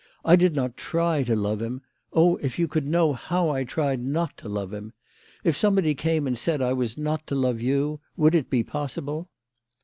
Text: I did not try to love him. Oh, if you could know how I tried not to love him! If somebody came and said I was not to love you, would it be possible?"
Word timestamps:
I 0.25 0.35
did 0.35 0.55
not 0.55 0.77
try 0.77 1.21
to 1.25 1.35
love 1.35 1.61
him. 1.61 1.83
Oh, 2.11 2.37
if 2.37 2.57
you 2.57 2.67
could 2.67 2.87
know 2.87 3.13
how 3.13 3.51
I 3.51 3.63
tried 3.63 3.99
not 4.01 4.35
to 4.37 4.49
love 4.49 4.73
him! 4.73 4.93
If 5.43 5.55
somebody 5.55 5.93
came 5.93 6.25
and 6.25 6.39
said 6.39 6.59
I 6.59 6.73
was 6.73 6.97
not 6.97 7.27
to 7.27 7.35
love 7.35 7.61
you, 7.61 7.99
would 8.17 8.33
it 8.33 8.49
be 8.49 8.63
possible?" 8.63 9.29